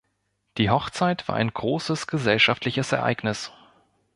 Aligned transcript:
Die 0.57 0.71
Hochzeit 0.71 1.27
war 1.27 1.35
ein 1.35 1.53
großes 1.53 2.07
gesellschaftliches 2.07 2.91
Ereignis. 2.91 3.51